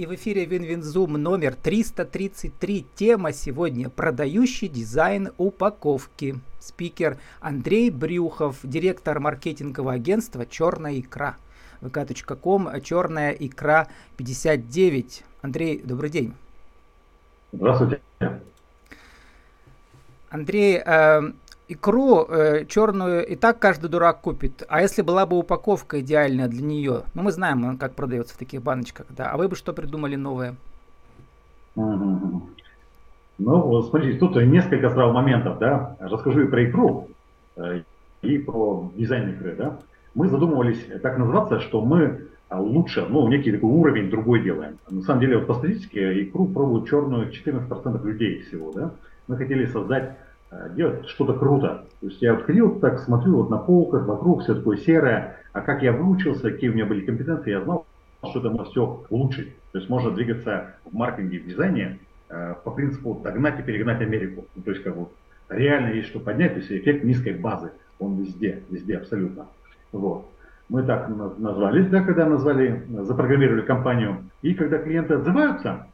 [0.00, 2.86] И в эфире WinWinZoom номер 333.
[2.94, 6.40] Тема сегодня «Продающий дизайн упаковки».
[6.58, 11.36] Спикер Андрей Брюхов, директор маркетингового агентства «Черная икра».
[11.82, 15.22] vk.com, черная икра 59.
[15.42, 16.32] Андрей, добрый день.
[17.52, 18.00] Здравствуйте.
[20.30, 21.32] Андрей, э,
[21.72, 24.64] икру э, черную и так каждый дурак купит.
[24.68, 27.02] А если была бы упаковка идеальная для нее?
[27.14, 29.30] Ну, мы знаем, как продается в таких баночках, да.
[29.30, 30.56] А вы бы что придумали новое?
[31.76, 35.96] Ну, смотрите, тут несколько сразу моментов, да.
[36.00, 37.08] Расскажу и про икру,
[37.56, 37.82] э,
[38.22, 39.78] и про дизайн икры, да.
[40.14, 44.78] Мы задумывались так называться, что мы лучше, ну, некий такой уровень другой делаем.
[44.90, 48.90] На самом деле, вот по статистике икру пробуют черную 14% людей всего, да.
[49.28, 50.16] Мы хотели создать
[50.74, 51.84] делать что-то круто.
[52.00, 55.82] То есть я вот так смотрю вот на полках, вокруг все такое серое, а как
[55.82, 57.86] я выучился, какие у меня были компетенции, я знал,
[58.28, 59.54] что это можно все улучшить.
[59.72, 64.44] То есть можно двигаться в маркетинге, в дизайне э, по принципу догнать и перегнать Америку.
[64.56, 65.06] Ну, то есть как бы
[65.48, 69.46] реально есть что поднять, то есть эффект низкой базы, он везде, везде абсолютно.
[69.92, 70.26] Вот.
[70.68, 74.24] Мы так назвались, да, когда назвали, запрограммировали компанию.
[74.42, 75.86] И когда клиенты отзываются,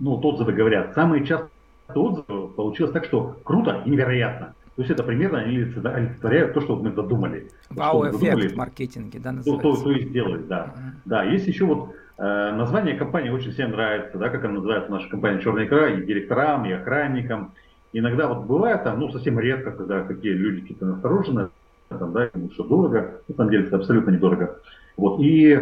[0.00, 1.48] ну, отзывы говорят, самые часто
[1.94, 4.54] отзывов получилось так, что круто и невероятно.
[4.76, 7.50] То есть это примерно олицетворяет то, что мы задумали.
[7.70, 9.68] Вау-эффект в маркетинге, да, называется?
[9.68, 10.72] То, то, то и сделали, да.
[10.76, 10.90] Uh-huh.
[11.04, 15.08] Да, есть еще вот э, название компании очень всем нравится, да, как она называется, наша
[15.08, 17.54] компания «Черная икра», и директорам, и охранникам.
[17.92, 21.48] Иногда вот бывает там, ну, совсем редко, когда такие люди какие-то настороженные,
[21.88, 24.60] там, да, ему что дорого, на самом деле это абсолютно недорого.
[24.96, 25.58] Вот, и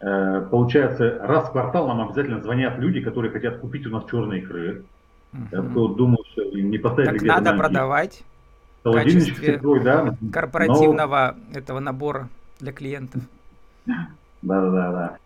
[0.00, 4.40] э, получается, раз в квартал нам обязательно звонят люди, которые хотят купить у нас черные
[4.40, 4.82] икры,
[5.52, 8.22] я вот думаю, что не поставили Так надо продавать
[8.84, 11.58] в качестве такой, да, корпоративного но...
[11.58, 12.28] этого набора
[12.58, 13.22] для клиентов.
[13.86, 14.08] Да,
[14.42, 15.16] да, да, да.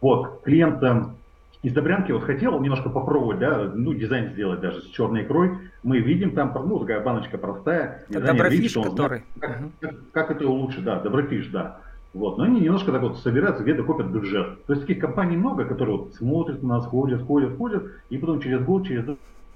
[0.00, 1.16] Вот, клиентам
[1.62, 5.58] из Добрянки вот хотел немножко попробовать, да, ну, дизайн сделать даже с черной икрой.
[5.84, 8.04] Мы видим там, ну, такая баночка простая.
[8.08, 9.22] Доброфиш, который.
[9.38, 11.80] Как, как, как это улучшить, да, Доброфиш, да.
[12.14, 12.36] Вот.
[12.36, 14.64] Но они немножко так вот собираются, где-то копят бюджет.
[14.66, 18.40] То есть таких компаний много, которые вот смотрят на нас, ходят, ходят, ходят, и потом
[18.40, 19.04] через год, через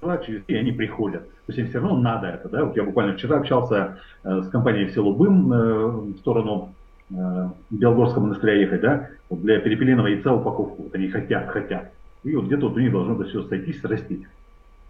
[0.01, 1.23] два, через три они приходят.
[1.23, 2.49] То есть им все равно надо это.
[2.49, 2.65] Да?
[2.65, 6.73] Вот я буквально вчера общался э, с компанией в село Бым э, в сторону
[7.11, 10.83] э, Белгорского монастыря ехать, да, вот для перепелиного яйца упаковку.
[10.83, 11.91] Вот они хотят, хотят.
[12.23, 14.25] И вот где-то вот у них должно это все сойтись, срастись.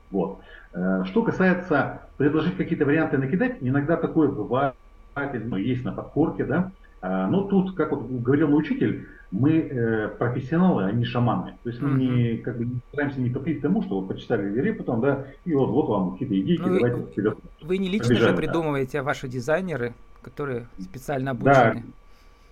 [0.10, 0.40] Вот.
[0.74, 4.74] Э, что касается предложить какие-то варианты накидать, иногда такое бывает,
[5.16, 10.86] но есть на подкорке, да, но тут, как вот говорил мой учитель, мы э, профессионалы,
[10.86, 11.54] а не шаманы.
[11.64, 14.72] То есть мы не, как бы, не стараемся не топить тому, что вот почитали вери
[14.72, 17.38] потом, да, и вот, вот вам какие-то идеи, ну, давайте вперед.
[17.62, 19.04] Вы не лично побежали, же придумываете, да.
[19.04, 21.84] ваши дизайнеры, которые специально обучены.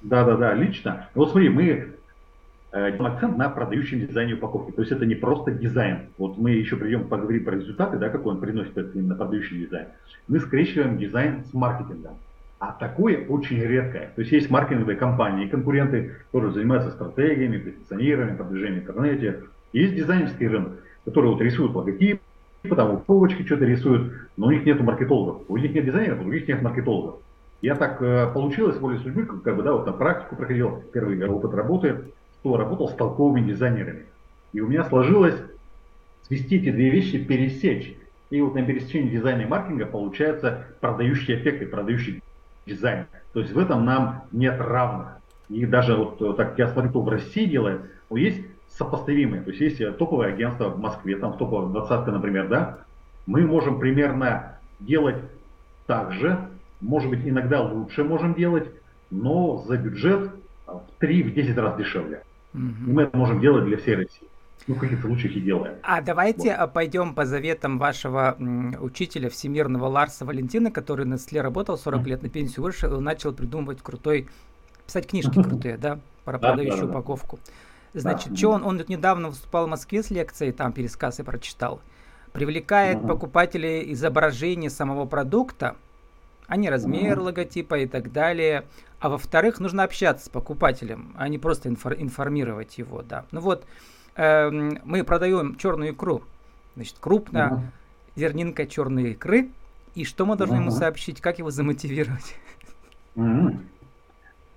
[0.02, 1.08] Да, да, да, да лично.
[1.16, 4.72] Вот смотри, мы э, делаем акцент на продающем дизайне упаковки.
[4.72, 6.10] То есть это не просто дизайн.
[6.18, 9.88] Вот мы еще придем поговорим про результаты, да, какой он приносит именно продающий дизайн.
[10.28, 12.18] Мы скрещиваем дизайн с маркетингом.
[12.60, 14.12] А такое очень редкое.
[14.16, 19.42] То есть есть маркетинговые компании, конкуренты, которые занимаются стратегиями, позиционированием, продвижением в интернете.
[19.74, 20.74] Есть дизайнерский рынок,
[21.04, 22.22] который вот рисует логотип,
[22.64, 25.44] там упаковочки что-то рисуют, но у них нет маркетологов.
[25.48, 27.20] У них нет дизайнеров, у них нет маркетологов.
[27.62, 31.54] Я так э, получилось, волей судьбы, как бы, да, вот на практику проходил, первый опыт
[31.54, 32.06] работы,
[32.40, 34.06] что работал с толковыми дизайнерами.
[34.54, 35.36] И у меня сложилось
[36.24, 37.96] свести эти две вещи, пересечь.
[38.30, 41.66] И вот на пересечении дизайна и маркетинга получается продающий эффект и
[42.66, 43.06] дизайн.
[43.34, 45.18] То есть в этом нам нет равных.
[45.50, 49.42] И даже вот э, так я смотрю, кто в России делает, вот есть сопоставимые.
[49.42, 52.80] То есть есть э, топовое агентство в Москве, там в топовой двадцатка, например, да,
[53.26, 55.18] мы можем примерно делать
[55.86, 56.50] так же,
[56.82, 58.70] может быть, иногда лучше можем делать,
[59.12, 60.32] но за бюджет
[60.66, 62.24] в 3-10 раз дешевле.
[62.54, 62.62] Угу.
[62.62, 64.28] И мы это можем делать для всей России
[64.68, 65.76] ну, каких-то лучших и делаем.
[65.84, 66.60] А давайте вот.
[66.60, 68.36] А, пойдем по заветам вашего
[68.80, 73.32] учителя всемирного Ларса Валентина, который на Сле работал 40 лет, на пенсию вышел и начал
[73.32, 74.28] придумывать крутой,
[74.88, 77.40] писать книжки крутые, да, про продающую упаковку.
[77.94, 81.80] Значит, что он, он недавно выступал в Москве с лекцией, там пересказ и прочитал.
[82.34, 85.78] Привлекает покупателей изображение самого продукта,
[86.48, 88.66] а не размер логотипа и так далее.
[89.00, 93.26] А во-вторых, нужно общаться с покупателем, а не просто информировать его, да.
[93.32, 93.66] Ну вот,
[94.16, 96.22] Эм, мы продаем черную икру,
[96.76, 97.62] значит, крупно, угу.
[98.16, 99.50] зернинка черной икры,
[99.94, 100.64] и что мы должны угу.
[100.64, 102.36] ему сообщить, как его замотивировать?
[103.16, 103.60] Угу.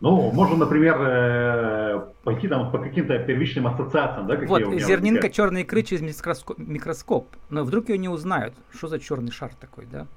[0.01, 4.81] Ну, можно, например, э, пойти там по каким-то первичным ассоциациям, да, какие вот, у меня
[4.81, 5.35] зернинка возникают.
[5.35, 8.55] черной икры через микроскоп, микроскоп, но вдруг ее не узнают.
[8.73, 10.09] Что за черный шар такой, да?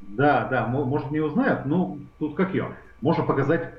[0.00, 2.74] Да, да, может не узнают, но тут как ее?
[3.00, 3.74] Можно показать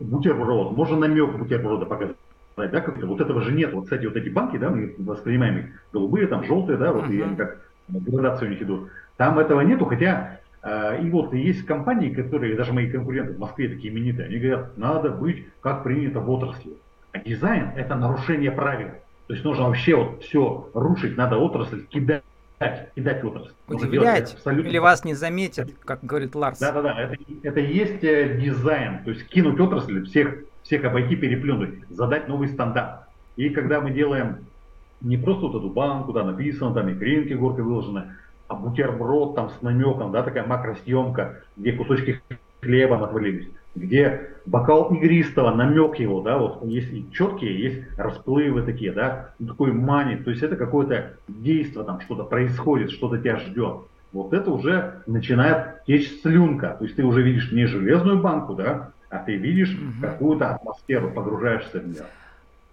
[0.00, 2.16] бутерброд, можно намек бутерброда показать
[2.56, 3.72] да, как вот этого же нет.
[3.72, 7.14] Вот, кстати, вот эти банки, да, мы воспринимаем их голубые, там желтые, да, вот uh-huh.
[7.14, 8.90] и они как градацию у них идут.
[9.16, 13.68] Там этого нету, хотя э, и вот есть компании, которые, даже мои конкуренты в Москве
[13.68, 16.72] такие именитые, они говорят, надо быть как принято в отрасли.
[17.12, 18.88] А дизайн это нарушение правил.
[19.26, 22.22] То есть нужно вообще вот все рушить, надо отрасль кидать
[22.94, 23.52] кидать отрасль.
[23.68, 24.68] Удивлять, абсолютно...
[24.68, 26.58] или вас не заметят, как говорит Ларс.
[26.58, 31.88] Да-да-да, это, это и есть э, дизайн, то есть кинуть отрасль, всех, всех обойти, переплюнуть,
[31.90, 33.02] задать новый стандарт.
[33.36, 34.38] И когда мы делаем
[35.00, 38.04] не просто вот эту банку, да, написано, там икринки горкой выложены,
[38.48, 42.20] а бутерброд там с намеком, да, такая макросъемка, где кусочки
[42.62, 48.92] хлеба отвалились, где бокал игристого, намек его, да, вот есть и четкие, есть расплывы такие,
[48.92, 53.80] да, ну, такой манит, то есть это какое-то действие, там что-то происходит, что-то тебя ждет.
[54.12, 58.92] Вот это уже начинает течь слюнка, то есть ты уже видишь не железную банку, да,
[59.14, 60.00] а ты видишь угу.
[60.00, 62.04] какую-то атмосферу, погружаешься в нее.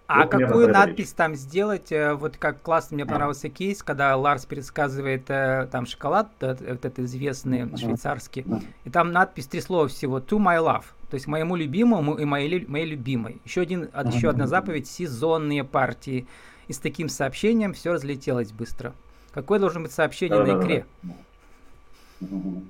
[0.08, 1.92] А вот какую надпись там сделать?
[1.92, 6.98] Э, вот как классно мне понравился кейс, когда Ларс пересказывает э, там шоколад, вот этот
[6.98, 8.44] известный швейцарский,
[8.84, 12.66] и там надпись три слова всего «to my love», то есть моему любимому и моей,
[12.66, 13.40] моей любимой.
[13.44, 16.26] Еще, один, еще одна заповедь– сезонные партии.
[16.68, 18.92] И с таким сообщением все разлетелось быстро.
[19.32, 20.86] Какое должно быть сообщение да, на икре?
[21.02, 21.14] Да,
[22.20, 22.60] да.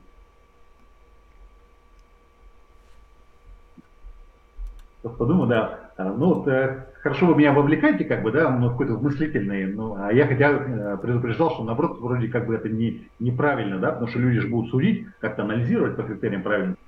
[5.02, 5.81] Подумал, да.
[5.96, 9.96] А, ну, вот, э, хорошо вы меня вовлекаете, как бы, да, ну, какой-то мыслительный, ну,
[9.99, 14.08] а я хотя э, предупреждал, что наоборот, вроде как бы это не, неправильно, да, потому
[14.08, 16.81] что люди же будут судить, как-то анализировать по критериям правильности.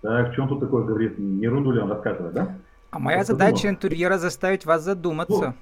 [0.00, 2.56] Так, в чем тут такое говорит, не ерунду ли он рассказывает, да?
[2.90, 5.54] А моя вот задача интерьера заставить вас задуматься.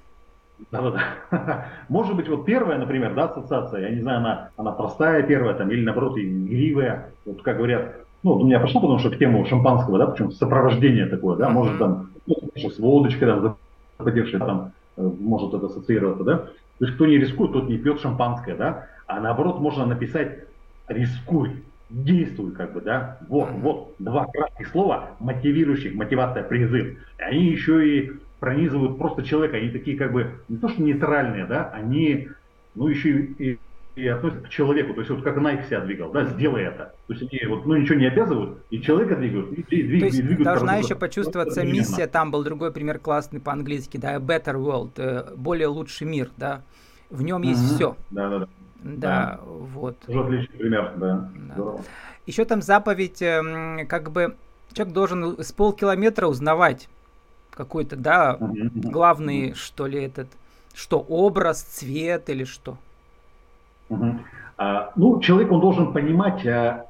[0.60, 1.68] Ну, да-да-да.
[1.88, 5.70] Может быть, вот первая, например, да, ассоциация, я не знаю, она, она простая первая, там,
[5.70, 9.98] или наоборот, игривая, вот как говорят, ну, у меня пошло, потому что к тему шампанского,
[9.98, 13.56] да, причем сопровождение такое, да, может там, ну, с водочкой, там,
[13.98, 16.36] запотевшей, там, э, может это ассоциироваться, да.
[16.78, 20.44] То есть кто не рискует, тот не пьет шампанское, да, а наоборот можно написать
[20.88, 23.18] рискуй, действуй, как бы, да.
[23.28, 26.98] Вот, вот, два кратких слова, мотивирующих, мотивация, призыв.
[27.18, 31.46] И они еще и пронизывают просто человека, они такие как бы, не то что нейтральные,
[31.46, 32.28] да, они,
[32.74, 33.58] ну, еще и
[33.94, 34.94] и относятся к человеку.
[34.94, 36.94] То есть вот как Nike себя двигал, да, сделай это.
[37.06, 40.06] То есть они вот, ну, ничего не обязывают, и человека двигают, и, и, двиг, То
[40.06, 40.44] есть и двигают.
[40.44, 45.66] Должна еще почувствоваться миссия, там был другой пример классный по-английски, да, better world, э, более
[45.68, 46.62] лучший мир, да.
[47.10, 47.74] В нем есть угу.
[47.74, 47.96] все.
[48.10, 48.48] Да, да, да.
[48.82, 49.40] Да, да.
[49.44, 49.98] вот.
[50.00, 51.30] Тоже отличный пример, да.
[51.56, 51.76] да.
[52.26, 54.34] Еще там заповедь, эм, как бы
[54.72, 56.88] человек должен с полкилометра узнавать
[57.50, 60.28] какой-то, да, главный, что ли, этот,
[60.74, 62.78] что образ, цвет или что.
[64.58, 66.86] А, ну, человек, он должен понимать, а,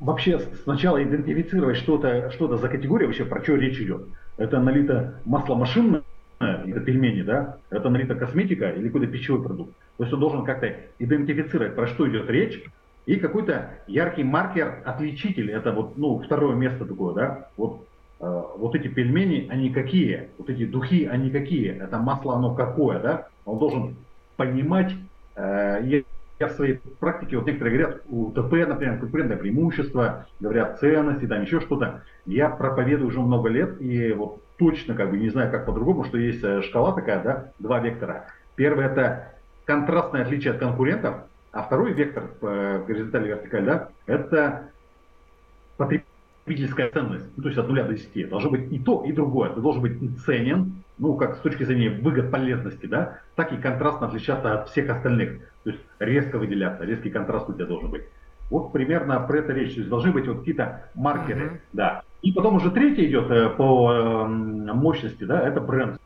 [0.00, 4.06] вообще сначала идентифицировать что-то что за категория, вообще про что речь идет.
[4.36, 6.02] Это налито масло машинное,
[6.40, 7.58] это пельмени, да?
[7.70, 9.72] Это налито косметика или какой-то пищевой продукт.
[9.96, 12.62] То есть он должен как-то идентифицировать, про что идет речь,
[13.06, 17.86] и какой-то яркий маркер, отличитель, это вот, ну, второе место такое, да, вот,
[18.20, 22.98] э, вот эти пельмени, они какие, вот эти духи, они какие, это масло, оно какое,
[23.00, 23.96] да, он должен
[24.36, 24.92] понимать,
[25.36, 26.02] э,
[26.38, 31.42] я в своей практике, вот некоторые говорят, у ТП, например, конкурентное преимущество, говорят ценности, там
[31.42, 32.02] еще что-то.
[32.26, 36.18] Я проповедую уже много лет, и вот точно как бы не знаю, как по-другому, что
[36.18, 38.26] есть э, шкала такая, да, два вектора.
[38.56, 39.32] Первый это
[39.64, 41.16] контрастное отличие от конкурентов,
[41.52, 44.70] а второй вектор, э, горизонтальный вертикаль, да, это
[45.76, 48.28] потребительская ценность, ну, то есть от нуля до 10.
[48.28, 49.50] Должно быть и то, и другое.
[49.50, 54.06] Ты должен быть ценен, ну, как с точки зрения выгод полезности, да, так и контрастно
[54.06, 55.40] отличаться от всех остальных.
[55.64, 58.04] То есть резко выделяться, резкий контраст у тебя должен быть.
[58.50, 59.74] Вот примерно про это речь.
[59.74, 61.60] То есть должны быть вот какие-то маркеры, uh-huh.
[61.72, 62.02] да.
[62.22, 65.98] И потом уже третий идет э, по э, мощности, да, это бренд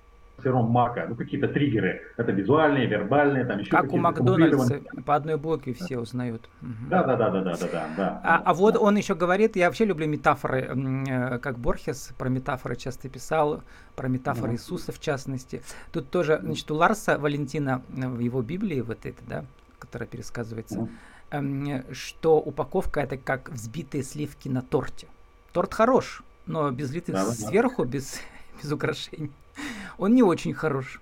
[0.43, 5.37] сыром марка, ну какие-то триггеры, это визуальные, вербальные, там еще Как у Макдональдса, по одной
[5.37, 6.49] блоке все узнают.
[6.89, 8.21] Да, да, да, да, да, да, да.
[8.25, 12.77] А, а вот он еще говорит, я вообще люблю метафоры, э, как Борхес про метафоры
[12.77, 13.63] часто писал,
[13.97, 15.63] про метафоры Иисуса в частности.
[15.93, 19.45] Тут тоже, значит, у Ларса Валентина в его Библии, вот это, да,
[19.79, 20.89] которая пересказывается,
[21.31, 25.09] эм, что упаковка это как взбитые сливки на торте.
[25.53, 27.91] Торт хорош, но без литых да, сверху, да.
[27.91, 28.21] без,
[28.63, 29.33] без украшений
[29.99, 31.01] он не очень хорош.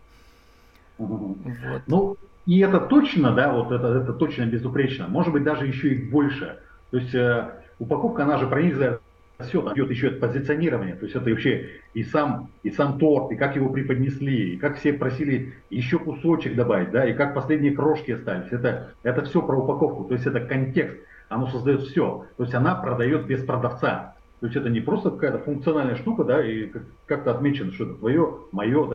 [0.99, 1.83] Вот.
[1.87, 5.09] Ну, и это точно, да, вот это, это точно безупречно.
[5.09, 6.59] Может быть, даже еще и больше.
[6.91, 9.01] То есть э, упаковка, она же пронизывает
[9.41, 13.33] все, там идет еще это позиционирование, то есть это вообще и сам, и сам торт,
[13.33, 17.73] и как его преподнесли, и как все просили еще кусочек добавить, да, и как последние
[17.73, 18.51] крошки остались.
[18.51, 20.97] Это, это все про упаковку, то есть это контекст,
[21.29, 22.27] оно создает все.
[22.37, 24.15] То есть она продает без продавца.
[24.40, 26.71] То есть это не просто какая-то функциональная штука, да, и
[27.07, 28.93] как-то отмечено, что это твое, мое,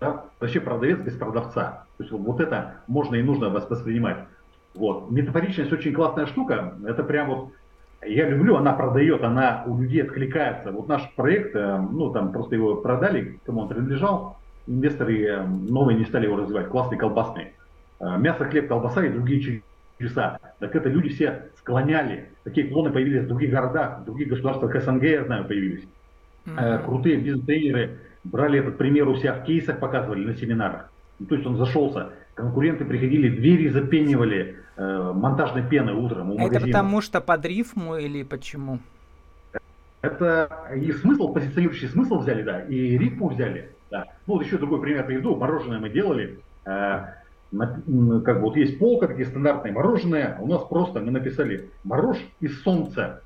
[0.00, 1.84] да, вообще продавец без продавца.
[1.96, 4.18] То есть вот это можно и нужно воспринимать.
[4.74, 5.10] Вот.
[5.10, 6.74] Метафоричность очень классная штука.
[6.84, 7.48] Это прям вот
[8.06, 10.72] я люблю, она продает, она у людей откликается.
[10.72, 14.36] Вот наш проект, э, ну там просто его продали, кому он принадлежал,
[14.66, 17.52] инвесторы э, новые не стали его развивать, классный колбасный.
[18.00, 19.62] Э, мясо, хлеб, колбаса и другие
[19.98, 20.38] чудеса.
[20.58, 22.30] Так это люди все склоняли.
[22.44, 25.84] Такие клоны появились в других городах, в других государствах СНГ, я знаю, появились.
[26.46, 26.84] Mm-hmm.
[26.84, 30.90] Крутые бизнес-тренеры брали этот пример у себя в кейсах, показывали на семинарах.
[31.18, 32.10] Ну, то есть он зашелся.
[32.34, 38.24] Конкуренты приходили, двери запенивали э, монтажной пеной утром у Это потому что под рифму или
[38.24, 38.80] почему?
[40.02, 43.70] Это и смысл, позиционирующий смысл взяли, да, и рифму взяли.
[43.90, 44.04] Да.
[44.26, 45.36] Ну вот еще другой пример приведу.
[45.36, 46.40] Мороженое мы делали.
[46.66, 47.04] Э,
[47.58, 50.36] как бы вот есть полка, где стандартное мороженое.
[50.40, 53.22] У нас просто мы написали морож из солнца.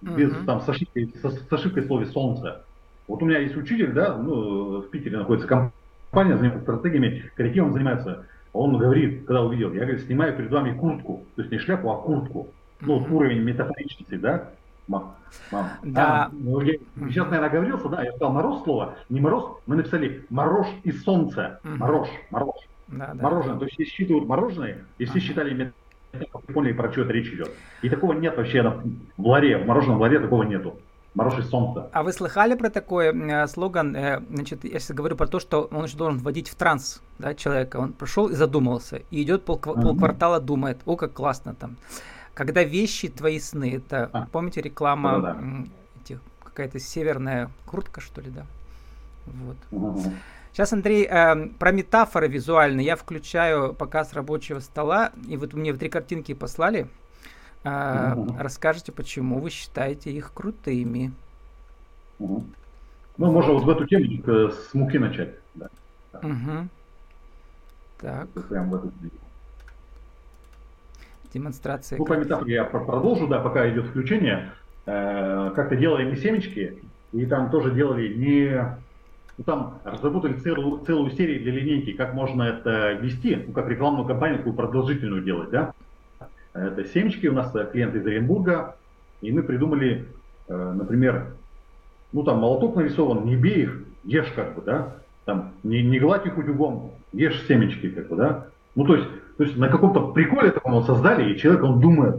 [0.00, 0.44] Без uh-huh.
[0.46, 2.62] там с ошибкой, со, с ошибкой в слове солнце.
[3.06, 8.26] Вот у меня есть учитель, да, ну, в Питере находится компания, занимается стратегиями, креативом занимается.
[8.52, 11.24] Он говорит, когда увидел, я, говорит, снимаю перед вами куртку.
[11.36, 12.48] То есть не шляпу, а куртку.
[12.80, 14.50] Ну, вот уровень метафоричности, да?
[14.88, 15.14] Мам,
[15.52, 15.70] мам.
[15.84, 16.24] Да.
[16.24, 16.74] А, ну, я,
[17.08, 21.60] сейчас, наверное, оговорился, да, я сказал мороз слово, не мороз, мы написали мороз из солнца.
[21.62, 22.56] Мороз, мороз.
[22.92, 23.22] Да, да.
[23.22, 23.58] Мороженое.
[23.58, 25.72] То есть все считывают мороженое, и все считали
[26.52, 27.50] поняли, про что это речь идет.
[27.82, 28.62] И такого нет вообще
[29.16, 30.78] в ларе, в мороженом ларе такого нету.
[31.14, 31.90] Мороженое солнце.
[31.92, 33.94] А вы слыхали про такой э, слоган?
[33.94, 37.34] Э, значит, я сейчас говорю про то, что он еще должен вводить в транс да,
[37.34, 37.76] человека.
[37.76, 39.82] Он пришел и задумался, и идет пол, uh-huh.
[39.82, 41.76] полквартала, думает, о, как классно там.
[42.32, 44.26] Когда вещи твои сны, это, а.
[44.32, 46.18] помните, реклама, да, да.
[46.44, 48.46] Какая-то северная куртка, что ли, да?
[49.26, 49.56] Вот.
[49.70, 50.12] Uh-huh.
[50.52, 52.84] Сейчас, Андрей, э, про метафоры визуальные.
[52.84, 56.88] Я включаю показ рабочего стола, и вот мне в три картинки послали.
[57.64, 58.36] Э, угу.
[58.38, 61.12] Расскажите, почему вы считаете их крутыми?
[62.18, 62.44] Угу.
[63.16, 65.34] Ну, можно вот в эту тему с муки начать.
[65.54, 65.70] Да.
[66.14, 66.68] Угу.
[68.00, 68.28] Так.
[68.48, 68.92] Прям в эту
[71.32, 71.98] Демонстрация.
[71.98, 74.52] Ну, по метафоре я продолжу, да, пока идет включение.
[74.84, 76.82] Э, как-то делали мы семечки,
[77.12, 78.76] и там тоже делали не
[79.44, 84.06] ну, там разработали целую, целую серию для линейки, как можно это вести, ну, как рекламную
[84.06, 85.72] кампанию такую продолжительную делать, да.
[86.54, 88.76] Это семечки, у нас клиент из Оренбурга,
[89.20, 90.06] и мы придумали,
[90.48, 91.34] э, например,
[92.12, 96.26] ну там молоток нарисован, не бей их, ешь как бы, да, там не, не гладь
[96.26, 98.46] их утюгом, ешь семечки как бы, да.
[98.74, 99.08] Ну то есть,
[99.38, 102.16] то есть на каком-то приколе таком создали, и человек он думает,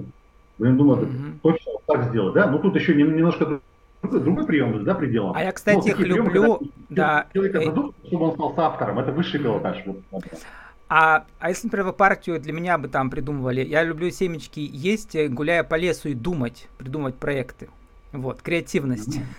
[0.60, 1.40] он думает, mm-hmm.
[1.42, 2.48] точно так сделать, да.
[2.48, 3.60] Но тут еще немножко
[4.10, 5.36] другой прием, да, пределом.
[5.36, 7.28] А я, кстати, их люблю, приемы, да.
[7.34, 8.08] Человека э...
[8.08, 9.84] чтобы он стал соавтором, это высший пилотаж.
[10.12, 10.24] Вот.
[10.90, 15.16] А, а если, например, вы партию для меня бы там придумывали, я люблю семечки есть,
[15.16, 17.70] э, гуляя по лесу и думать, придумывать проекты.
[18.12, 19.20] Вот, креативность.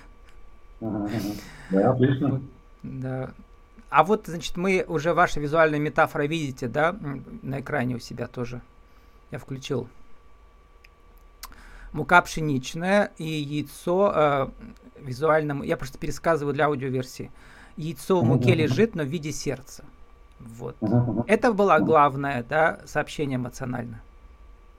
[1.70, 2.42] Да, отлично.
[2.82, 3.30] Да.
[3.88, 6.94] А вот, значит, мы уже ваши визуальные метафоры видите, да,
[7.42, 8.60] на экране у себя тоже.
[9.30, 9.88] Я включил
[11.94, 14.46] мука пшеничная и яйцо э,
[15.00, 17.30] визуально, я просто пересказываю для аудиоверсии.
[17.76, 19.84] Яйцо в муке лежит, но в виде сердца.
[20.40, 20.76] Вот.
[21.26, 24.00] Это было главное, да, сообщение эмоционально.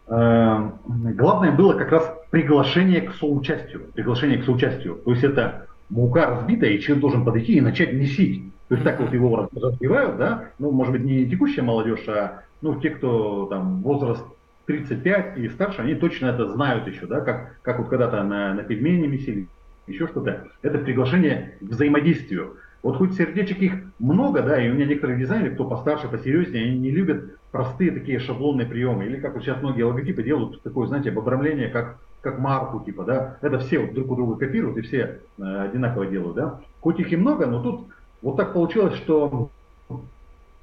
[0.07, 3.88] Эм, главное было как раз приглашение к соучастию.
[3.93, 5.01] Приглашение к соучастию.
[5.03, 8.43] То есть это мука разбитая, и человек должен подойти и начать месить.
[8.67, 12.79] То есть так вот его разбивают, да, ну, может быть, не текущая молодежь, а ну,
[12.79, 14.24] те, кто там возраст
[14.65, 18.63] 35 и старше, они точно это знают еще, да, как, как вот когда-то на, на
[18.63, 19.48] пельмени месили,
[19.88, 20.48] еще что-то.
[20.62, 22.57] Это приглашение к взаимодействию.
[22.81, 26.77] Вот хоть сердечек их много, да, и у меня некоторые дизайнеры, кто постарше, посерьезнее, они
[26.77, 29.05] не любят простые такие шаблонные приемы.
[29.05, 33.38] Или как вот сейчас многие логотипы делают такое, знаете, обрамление, как, как марку, типа, да.
[33.41, 36.60] Это все вот друг у друга копируют и все э, одинаково делают, да.
[36.81, 37.88] Хоть их и много, но тут
[38.22, 39.50] вот так получилось, что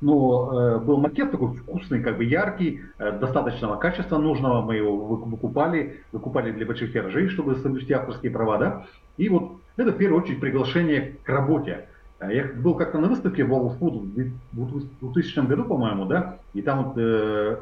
[0.03, 4.97] ну, э, был макет такой вкусный, как бы яркий, э, достаточного качества нужного, мы его
[4.97, 10.23] выкупали, выкупали для больших тиражей, чтобы соблюсти авторские права, да, и вот это в первую
[10.23, 11.87] очередь приглашение к работе.
[12.19, 16.85] Э, я был как-то на выставке World Food в 2000 году, по-моему, да, и там
[16.85, 17.59] вот в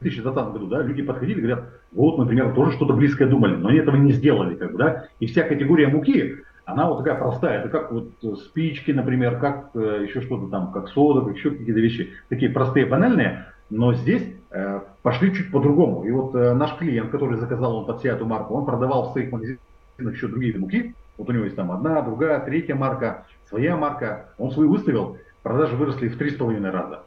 [0.00, 3.94] 2020 году, да, люди подходили говорят, вот, например, тоже что-то близкое думали, но они этого
[3.94, 7.60] не сделали, как бы, да, и вся категория муки, она вот такая простая.
[7.60, 11.80] Это как вот спички, например, как э, еще что-то там, как сода, как еще какие-то
[11.80, 12.12] вещи.
[12.28, 13.46] Такие простые, банальные.
[13.70, 16.04] Но здесь э, пошли чуть по-другому.
[16.04, 19.12] И вот э, наш клиент, который заказал он под себя эту марку, он продавал в
[19.12, 19.60] своих магазинах
[19.98, 20.94] еще другие муки.
[21.18, 24.30] Вот у него есть там одна, другая, третья марка, своя марка.
[24.38, 27.02] Он свою выставил, продажи выросли в три с половиной раза.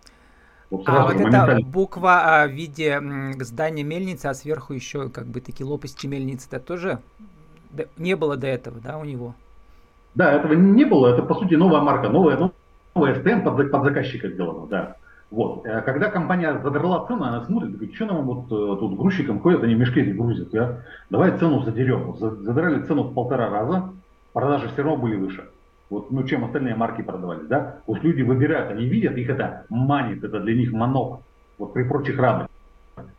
[0.69, 3.01] Вот а вот эта буква а, в виде
[3.39, 6.99] здания мельницы, а сверху еще как бы такие лопасти мельницы, это тоже
[7.97, 9.33] не было до этого, да, у него?
[10.17, 12.51] Да, этого не было, это по сути новая марка, новая,
[12.95, 14.95] новая СТМ под, под заказчика сделана, да.
[15.29, 15.63] Вот.
[15.63, 19.61] Э, когда компания задрала цену, она смотрит, говорит, что нам вот э, тут грузчикам ходят,
[19.61, 20.79] они мешки эти грузят, да?
[21.11, 22.15] давай цену задерем.
[22.17, 23.91] Задрали цену в полтора раза,
[24.33, 25.43] продажи все равно были выше.
[25.91, 27.75] Вот, ну, чем остальные марки продавались, да?
[27.85, 31.21] Вот люди выбирают, они видят, их это манит, это для них манок,
[31.59, 32.47] вот при прочих равных.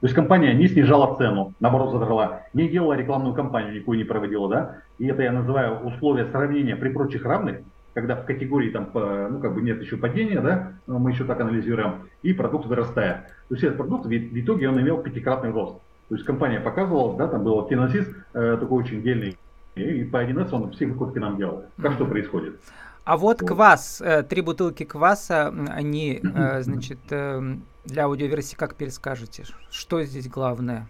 [0.01, 4.49] То есть компания не снижала цену, наоборот задрала, не делала рекламную кампанию, никакую не проводила,
[4.49, 4.77] да?
[4.99, 7.59] И это я называю условия сравнения при прочих равных,
[7.95, 12.09] когда в категории там, ну, как бы нет еще падения, да, мы еще так анализируем,
[12.23, 13.27] и продукт вырастает.
[13.49, 15.81] То есть этот продукт в итоге он имел пятикратный рост.
[16.09, 19.37] То есть компания показывала, да, там был финансист э, такой очень дельный,
[19.75, 21.65] и по 1С он все выкупки нам делал.
[21.83, 22.61] Как что происходит?
[23.05, 27.57] А вот квас, э, три бутылки кваса, они, э, значит, э,
[27.89, 29.45] для аудиоверсии как перескажете?
[29.71, 30.87] Что здесь главное?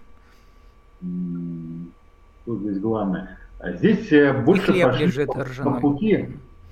[1.01, 3.39] Что здесь главное?
[3.63, 4.11] Здесь
[4.45, 5.81] больше И хлеб лежит ржаной.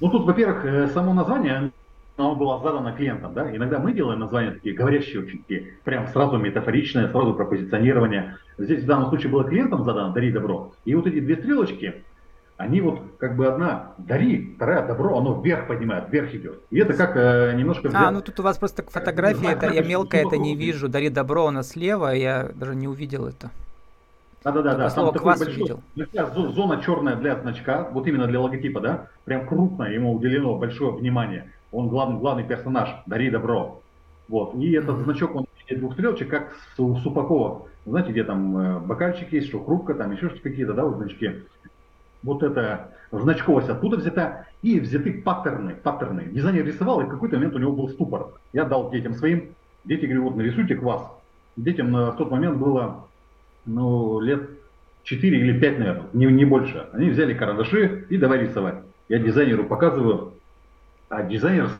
[0.00, 1.70] Ну тут, во-первых, э, само название,
[2.18, 6.36] оно было задано клиентам, да, иногда мы делаем названия такие говорящие очень такие, прям сразу
[6.36, 8.36] метафоричные, сразу про позиционирование.
[8.58, 12.04] Здесь в данном случае было клиентам задано «дари добро», и вот эти две стрелочки,
[12.56, 16.60] они вот как бы одна «дари», вторая «добро», оно вверх поднимает, вверх идет.
[16.70, 17.90] И это как э, немножко...
[17.92, 21.46] А, ну тут у вас просто фотография, это я мелко это не вижу, «дари добро»
[21.46, 23.50] у нас слева, я даже не увидел это.
[24.42, 24.90] Да-да-да, да.
[24.90, 30.14] Там такой большой, зона черная для значка, вот именно для логотипа, да, прям крупно ему
[30.14, 31.50] уделено большое внимание.
[31.72, 33.82] Он главный, главный персонаж, дари добро.
[34.28, 34.54] Вот.
[34.54, 37.66] И этот значок, он двух стрелочек, как у Супакова.
[37.86, 41.42] Знаете, где там э, бокальчик есть, что хрупко, там еще что какие-то, да, вот значки.
[42.26, 44.46] Вот это значковость оттуда взята.
[44.62, 46.24] И взяты паттерны, паттерны.
[46.24, 48.32] Дизайнер рисовал, и в какой-то момент у него был ступор.
[48.52, 49.50] Я дал детям своим,
[49.84, 51.02] дети говорят, вот нарисуйте квас.
[51.56, 53.06] Детям на тот момент было
[53.64, 54.50] ну, лет
[55.04, 56.88] 4 или 5, наверное, не, не больше.
[56.92, 58.76] Они взяли карандаши и давай рисовать.
[59.08, 60.32] Я дизайнеру показываю,
[61.08, 61.70] а дизайнер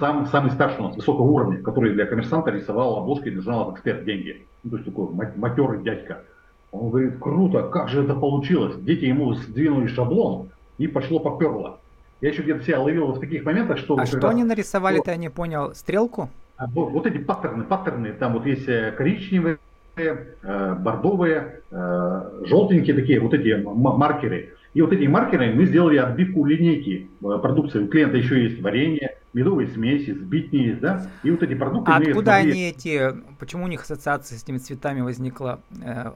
[0.00, 4.04] сам, самый старший у нас, высокого уровня, который для коммерсанта рисовал обложки для журнала «Эксперт.
[4.04, 4.44] Деньги».
[4.64, 6.24] Ну, то есть такой матерый дядька.
[6.72, 8.74] Он говорит, круто, как же это получилось?
[8.78, 11.78] Дети ему сдвинули шаблон, и пошло поперло.
[12.20, 13.96] Я еще где-то себя ловил в таких моментах, что...
[13.98, 16.28] А что они нарисовали-то, я не понял, стрелку?
[16.56, 19.58] А, вот, вот эти паттерны, паттерны, там вот есть э, коричневые,
[19.94, 24.54] Э, бордовые, э, желтенькие такие вот эти маркеры.
[24.74, 27.80] И вот эти маркеры мы сделали отбивку линейки э, продукции.
[27.80, 31.06] У клиента еще есть варенье, медовые смеси, сбитни да?
[31.22, 31.92] И вот эти продукты...
[31.92, 32.50] А откуда смогли...
[32.50, 33.14] они эти...
[33.38, 36.10] Почему у них ассоциация с этими цветами возникла э,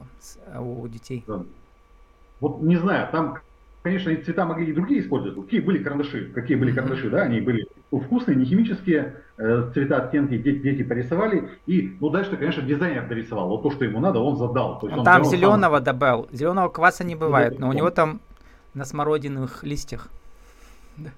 [0.59, 1.23] у детей?
[2.39, 3.39] Вот не знаю, там
[3.87, 5.39] конечно, эти цвета могли и другие использовать.
[5.39, 6.29] Какие были карандаши?
[6.33, 7.21] Какие были карандаши, да?
[7.21, 11.49] Они были вкусные, не химические, э, цвета, оттенки дети, дети порисовали.
[11.67, 13.47] И, ну, дальше, конечно, дизайнер дорисовал.
[13.47, 14.79] Вот то, что ему надо, он задал.
[14.79, 15.83] То есть он там зеленого сам...
[15.83, 16.27] добавил.
[16.31, 18.19] Зеленого кваса не бывает, но у него там
[18.77, 20.07] на смородиновых листьях.
[20.97, 21.09] Да.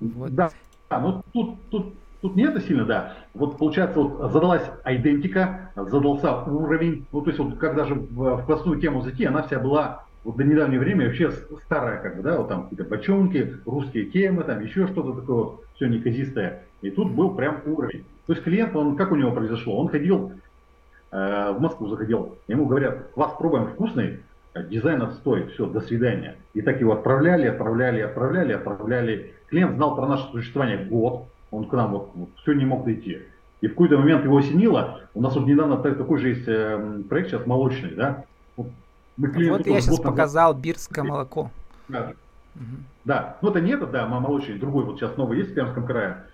[0.00, 0.34] Вот.
[0.34, 0.50] Да,
[0.90, 1.94] ну тут, тут
[2.24, 3.16] Тут не это сильно, да.
[3.34, 7.04] Вот получается, вот задалась идентика, задался уровень.
[7.12, 10.36] Ну, то есть, вот когда же в, в классную тему зайти, она вся была вот
[10.36, 11.30] до недавнего времени вообще
[11.66, 15.86] старая, как бы, да, вот там какие-то бочонки, русские темы, там еще что-то такое, все
[15.86, 16.62] неказистое.
[16.80, 18.06] И тут был прям уровень.
[18.26, 19.78] То есть клиент, он, как у него произошло?
[19.78, 20.32] Он ходил,
[21.10, 24.20] э, в Москву заходил, ему говорят, вас пробуем вкусный,
[24.54, 26.36] дизайн отстой, все, до свидания.
[26.54, 29.34] И так его отправляли, отправляли, отправляли, отправляли.
[29.48, 33.22] Клиент знал про наше существование год, он к нам вот, вот все не мог дойти.
[33.60, 37.30] И в какой-то момент его осенило, у нас вот недавно такой же есть э, проект
[37.30, 38.24] сейчас молочный, да,
[39.16, 41.50] вот я сейчас показал бирское молоко.
[41.88, 42.12] Да.
[42.56, 42.64] Угу.
[43.04, 46.24] да, ну это не это, да, молочный, другой вот сейчас новый есть в Пермском крае.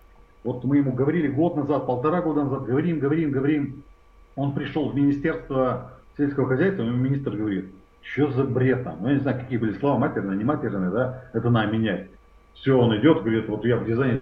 [0.45, 3.83] Вот мы ему говорили год назад, полтора года назад, говорим, говорим, говорим.
[4.37, 7.67] Он пришел в Министерство сельского хозяйства, ему министр говорит,
[8.03, 8.99] что за бред там?
[9.01, 12.09] Ну, я не знаю, какие были слова, матерные, не матерные, да, это надо менять.
[12.55, 14.21] Все, он идет, говорит, вот я в дизайне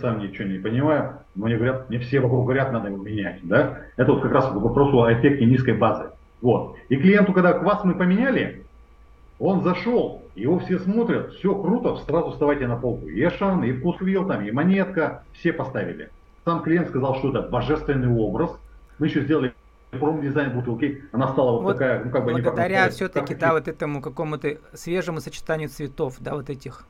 [0.00, 3.78] сам ничего не понимаю, но мне говорят, мне все вокруг говорят, надо его менять, да.
[3.96, 6.10] Это вот как раз к вопросу о эффекте низкой базы.
[6.40, 6.76] Вот.
[6.88, 8.64] И клиенту, когда квас мы поменяли,
[9.38, 13.08] он зашел, его все смотрят, все круто, сразу вставайте на полку.
[13.08, 16.10] И Эшан, и Вкусвилл, там, и Монетка, все поставили.
[16.44, 18.50] Сам клиент сказал, что это божественный образ.
[18.98, 19.52] Мы еще сделали
[19.90, 24.00] промдизайн бутылки, она стала вот, вот такая, ну как бы благодаря все-таки, да, вот этому
[24.00, 26.84] какому-то свежему сочетанию цветов, да, вот этих.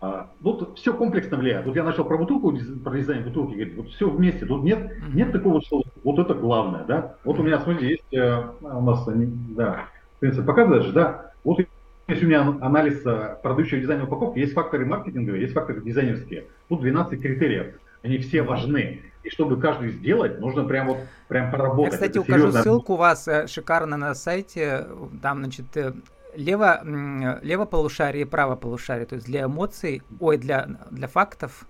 [0.00, 1.64] А, тут все комплексно влияет.
[1.64, 4.44] Вот я начал про бутылку, про дизайн бутылки, говорит, вот все вместе.
[4.44, 7.14] Тут нет, нет такого, что вот это главное, да.
[7.22, 9.84] Вот у меня, смотрите, есть, э, у нас, да,
[10.16, 11.60] в принципе, показываешь, да, вот
[12.08, 16.46] есть у меня анализ э, продающего дизайна упаковки, есть факторы маркетинговые, есть факторы дизайнерские.
[16.68, 19.02] Тут 12 критериев, они все важны.
[19.22, 21.92] И чтобы каждый сделать, нужно прям вот прям поработать.
[21.92, 22.62] Я, кстати, это укажу серьезно.
[22.62, 24.88] ссылку у вас э, шикарно на сайте.
[25.22, 25.66] Там, значит,
[26.34, 26.82] лево,
[27.42, 31.66] лево полушарие и право полушарие, то есть для эмоций, ой, для, для фактов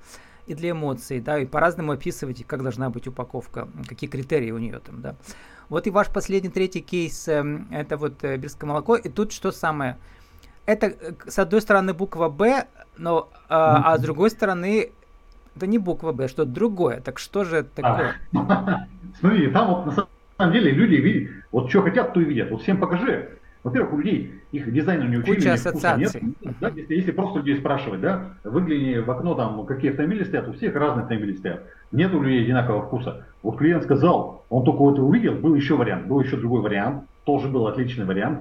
[0.46, 4.80] и для эмоций, да, и по-разному описываете, как должна быть упаковка, какие критерии у нее
[4.80, 5.16] там, да.
[5.68, 9.52] Вот и ваш последний третий кейс, эм, это вот э, бирское молоко, и тут что
[9.52, 9.98] самое,
[10.66, 12.66] это э, с одной стороны буква Б,
[12.96, 14.92] но, а, а с другой стороны
[15.56, 17.00] это не буква Б, что-то другое.
[17.00, 18.14] Так что же это такое?
[18.34, 18.86] А,
[19.20, 20.06] смотри, там вот на
[20.38, 22.50] самом деле люди видят, вот что хотят, то и видят.
[22.50, 23.28] Вот всем покажи.
[23.62, 26.20] Во-первых, у людей их дизайну не учили, Куча ассоциаций.
[26.20, 30.48] Нет, да, если, если просто людей спрашивать, да, выгляни в окно, там, какие автомобили стоят,
[30.48, 31.62] у всех разные автомобили стоят.
[31.92, 33.24] Нет у людей одинакового вкуса.
[33.42, 37.48] Вот клиент сказал, он только вот увидел, был еще вариант, был еще другой вариант, тоже
[37.48, 38.40] был отличный вариант.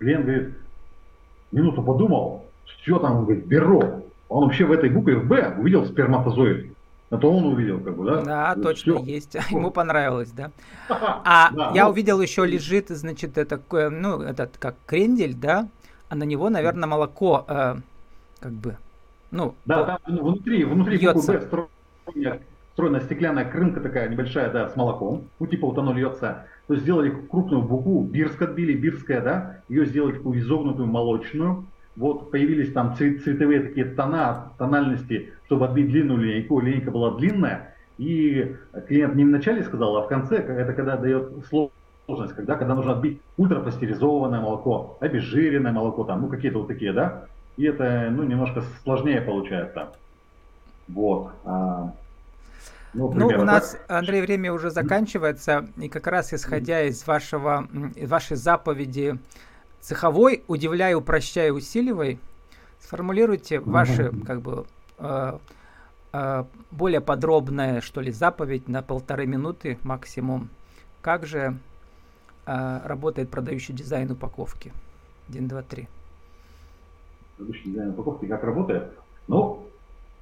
[0.00, 0.54] Клиент говорит,
[1.50, 4.04] минуту подумал, что там, говорит, беру.
[4.28, 6.72] Он вообще в этой букве в Б увидел сперматозоид.
[7.10, 8.22] Это он увидел, как бы, да?
[8.22, 9.04] Да, То точно все.
[9.04, 9.34] есть.
[9.50, 10.50] Ему понравилось, да.
[10.88, 13.60] А да, я ну, увидел еще лежит, значит, это,
[13.90, 15.68] ну, этот как крендель, да,
[16.10, 17.76] а на него, наверное, молоко, э,
[18.40, 18.76] как бы,
[19.30, 19.54] ну.
[19.64, 22.38] Да, там внутри, внутри буквы Б встроена,
[22.70, 25.24] встроена стеклянная крынка такая небольшая, да, с молоком.
[25.38, 26.46] Ну, типа вот оно льется.
[26.66, 31.64] То есть сделали крупную букву, бирск отбили, бирская, да, ее сделали такую изогнутую молочную,
[31.98, 36.60] вот появились там цвет, цветовые такие тона, тональности, чтобы отбить длинную линейку.
[36.60, 38.56] Линейка была длинная, и
[38.86, 42.92] клиент не в начале сказал, а в конце, это когда дает сложность, когда, когда нужно
[42.92, 47.24] отбить ультрапастеризованное молоко, обезжиренное молоко, там, ну какие-то вот такие, да,
[47.56, 49.88] и это, ну, немножко сложнее получается.
[50.86, 51.32] Вот.
[51.44, 51.92] А,
[52.94, 53.98] ну, ну, у нас, так.
[53.98, 59.18] Андрей, время уже заканчивается, и как раз исходя из вашего, из вашей заповеди
[59.80, 62.18] цеховой, удивляй, упрощай, усиливай,
[62.80, 64.66] сформулируйте ваши, как бы,
[64.98, 65.38] э,
[66.12, 70.48] э, более подробная, что ли, заповедь на полторы минуты максимум.
[71.00, 71.56] Как же
[72.46, 74.72] э, работает продающий дизайн упаковки?
[75.28, 75.88] Один, два, три.
[77.36, 78.92] Продающий дизайн упаковки как работает?
[79.26, 79.66] Ну,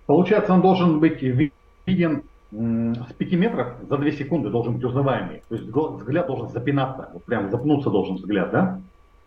[0.06, 5.42] получается, он должен быть виден с 5 метров за 2 секунды должен быть узнаваемый.
[5.48, 8.80] То есть взгляд должен запинаться, вот прям запнуться должен взгляд, да?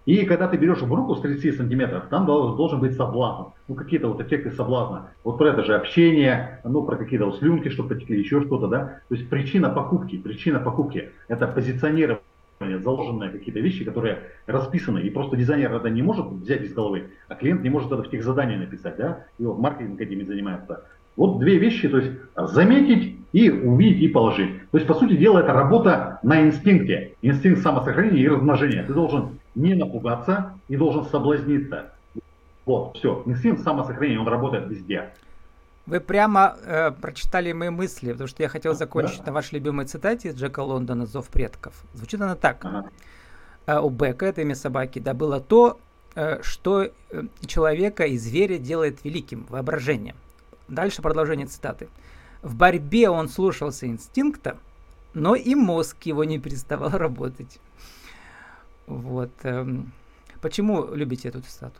[0.10, 3.50] И когда ты берешь в руку с 30 сантиметров, там должен быть соблазн.
[3.68, 5.12] Ну, какие-то вот эффекты соблазна.
[5.24, 9.02] Вот про это же общение, ну, про какие-то вот слюнки, что потекли, еще что-то, да.
[9.08, 12.24] То есть причина покупки, причина покупки– это позиционирование
[12.60, 14.18] заложенные какие-то вещи, которые
[14.48, 18.02] расписаны, и просто дизайнер это не может взять из головы, а клиент не может это
[18.02, 20.86] в тех заданиях написать, да, и вот маркетинг этими занимается.
[21.18, 24.50] Вот две вещи, то есть заметить и увидеть и положить.
[24.72, 28.84] То есть, по сути дела, это работа на инстинкте, инстинкт самосохранения и размножения.
[28.84, 31.92] Ты должен не напугаться и должен соблазниться.
[32.66, 33.24] Вот, все.
[33.26, 35.10] Инстинкт самосохранения, он работает везде.
[35.86, 39.28] Вы прямо э, прочитали мои мысли, потому что я хотел закончить да.
[39.28, 41.74] на вашей любимой цитате из Джека Лондона «Зов предков».
[41.94, 42.64] Звучит она так.
[42.64, 42.90] Ага.
[43.66, 45.80] Э, у Бека, это имя собаки, да, было то,
[46.16, 46.92] э, что э,
[47.46, 50.16] человека и зверя делает великим, воображением.
[50.68, 51.90] Дальше продолжение цитаты.
[52.44, 54.58] В борьбе он слушался инстинкта,
[55.14, 57.60] но и мозг его не переставал работать.
[58.90, 59.30] Вот.
[59.44, 59.92] Эм,
[60.42, 61.80] почему любите эту цитату?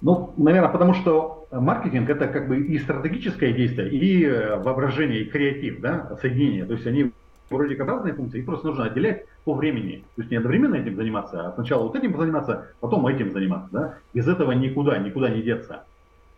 [0.00, 5.30] Ну, наверное, потому что маркетинг это как бы и стратегическое действие, и э, воображение, и
[5.30, 6.66] креатив, да, соединение.
[6.66, 7.12] То есть они
[7.50, 10.04] вроде как разные функции, их просто нужно отделять по времени.
[10.16, 13.68] То есть не одновременно этим заниматься, а сначала вот этим заниматься, потом этим заниматься.
[13.72, 13.94] Да?
[14.12, 15.84] Без этого никуда, никуда не деться.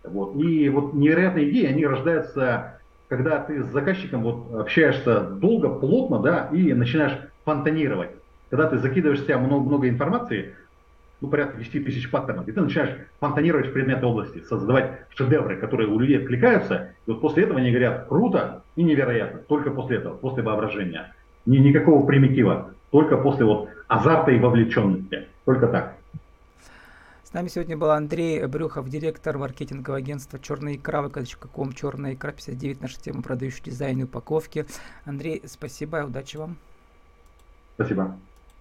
[0.04, 0.36] Вот.
[0.36, 6.48] И вот невероятные идеи, они рождаются когда ты с заказчиком вот общаешься долго, плотно, да,
[6.52, 8.10] и начинаешь фонтанировать.
[8.50, 10.54] Когда ты закидываешь в себя много, много информации,
[11.20, 15.88] ну, порядка 10 тысяч паттернов, и ты начинаешь фонтанировать в предметной области, создавать шедевры, которые
[15.88, 20.16] у людей откликаются, и вот после этого они говорят круто и невероятно, только после этого,
[20.16, 21.14] после воображения.
[21.46, 25.95] Ни, никакого примитива, только после вот азарта и вовлеченности, только так.
[27.36, 32.98] Нами сегодня был Андрей Брюхов, директор маркетингового агентства «Черная икра», vk.com, «Черная икра 59», наша
[32.98, 34.64] тема продающий дизайн и упаковки.
[35.04, 36.56] Андрей, спасибо, удачи вам.
[37.74, 38.18] Спасибо.